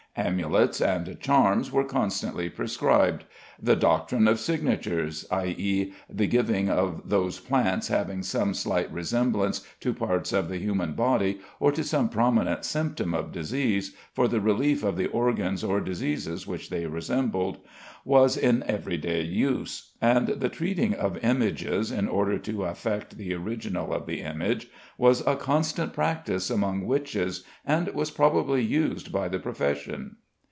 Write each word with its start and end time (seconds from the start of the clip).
Amulets 0.17 0.81
and 0.81 1.17
charms 1.21 1.71
were 1.71 1.85
constantly 1.85 2.49
prescribed; 2.49 3.23
the 3.63 3.77
doctrine 3.77 4.27
of 4.27 4.39
signatures 4.41 5.25
i.e., 5.31 5.93
the 6.09 6.27
giving 6.27 6.67
of 6.69 7.03
those 7.07 7.39
plants 7.39 7.87
having 7.89 8.21
some 8.23 8.53
slight 8.53 8.91
resemblance 8.91 9.65
to 9.79 9.93
parts 9.93 10.33
of 10.33 10.49
the 10.49 10.57
human 10.57 10.93
body 10.93 11.39
or 11.61 11.71
to 11.71 11.83
some 11.83 12.09
prominent 12.09 12.65
symptom 12.65 13.13
of 13.13 13.31
disease, 13.31 13.95
for 14.13 14.27
the 14.27 14.41
relief 14.41 14.83
of 14.83 14.97
the 14.97 15.05
organs 15.05 15.63
or 15.63 15.79
diseases 15.79 16.45
which 16.47 16.69
they 16.71 16.85
resembled 16.87 17.59
was 18.03 18.35
in 18.35 18.63
every 18.65 18.97
day 18.97 19.21
use; 19.21 19.91
and 20.01 20.27
the 20.27 20.49
treating 20.49 20.95
of 20.95 21.23
images 21.23 21.91
in 21.91 22.07
order 22.07 22.39
to 22.39 22.63
affect 22.65 23.15
the 23.17 23.31
original 23.31 23.93
of 23.93 24.07
the 24.07 24.21
image 24.21 24.67
was 24.97 25.21
a 25.27 25.35
constant 25.35 25.93
practice 25.93 26.49
among 26.49 26.87
witches, 26.87 27.43
and 27.63 27.87
was 27.89 28.09
probably 28.09 28.63
used 28.63 29.11
by 29.11 29.27
the 29.27 29.37
profession. 29.39 30.15